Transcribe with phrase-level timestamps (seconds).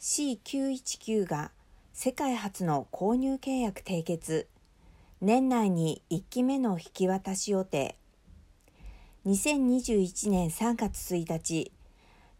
[0.00, 1.50] C919 が
[1.92, 4.48] 世界初の購入契約締結
[5.20, 7.98] 年内に1期目の引き渡し予定
[9.26, 11.70] 2021年3月1日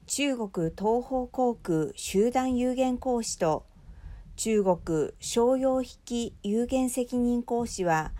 [0.06, 3.66] 中国東方航空集団有限公司と
[4.36, 8.12] 中国商用引き有限責任公司は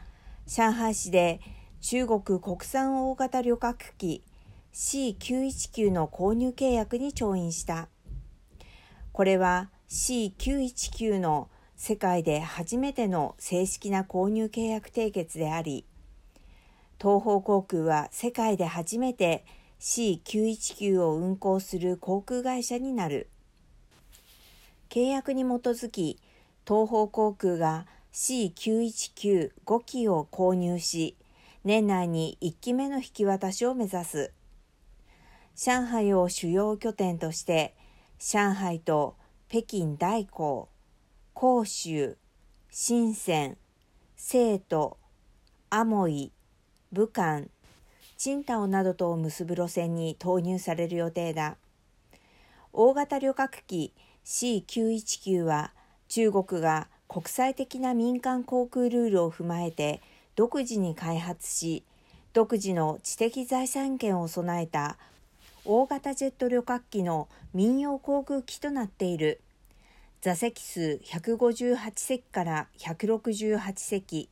[0.47, 1.41] 上海市で
[1.81, 4.23] 中国国産大型旅客機
[4.75, 7.89] C919 の購入契約に調印した。
[9.21, 15.85] これは C919 の世界で初めての正式な購入契約締結であり、
[16.99, 19.45] 東方航空は世界で初めて
[19.79, 23.29] C919 を運航する航空会社になる。
[24.89, 26.19] 契約に基づき、
[26.67, 31.15] 東方航空が C919 5機を購入し、
[31.65, 34.33] 年内に1機目の引き渡しを目指す。
[35.57, 37.75] 上海を主要拠点として、
[38.23, 39.17] 上海と
[39.49, 40.69] 北京大港、
[41.35, 42.19] 広州、
[42.71, 43.57] 深セン、
[44.15, 44.99] 成都、
[45.71, 46.31] アモイ、
[46.93, 47.47] 武漢、
[48.23, 51.57] 青島などとを結ぶ路線に投入される予定だ。
[52.75, 53.95] 大型旅客機
[54.27, 55.73] C919 は
[56.09, 60.03] 中国が国際的な民間航空ルールを踏まえて
[60.37, 61.85] 独自に開発し
[62.35, 64.99] 独自の知的財産権を備えた
[65.65, 69.43] 大型ジェット旅客機の民用航空機となっている。
[70.23, 74.31] 座席数158席から168席。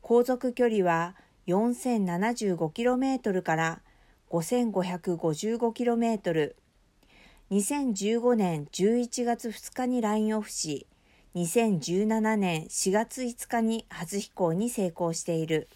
[0.00, 1.16] 航続距離は
[1.48, 3.80] 4075km から
[4.30, 6.54] 5555km
[7.50, 10.86] 2015年11月2日にラインオフし、
[11.34, 15.68] 2017年4月5日に初飛行に成功している。